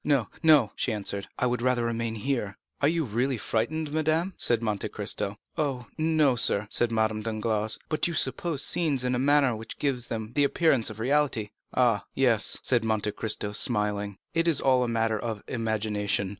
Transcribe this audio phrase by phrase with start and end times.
[0.03, 4.63] "No, no," she answered, "I would rather remain here." "Are you really frightened, madame?" said
[4.63, 5.37] Monte Cristo.
[5.59, 10.07] "Oh, no, sir," said Madame Danglars; "but you suppose scenes in a manner which gives
[10.07, 14.83] them the appearance of reality." 30223m "Ah, yes," said Monte Cristo smiling; "it is all
[14.83, 16.29] a matter of imagination.